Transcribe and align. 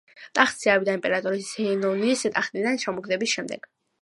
ტახტზე 0.37 0.71
ავიდა 0.75 0.95
იმპერატორ 0.99 1.35
ზენონის 1.49 2.25
ტახტიდან 2.39 2.81
ჩამოგდების 2.87 3.37
შემდეგ. 3.39 3.71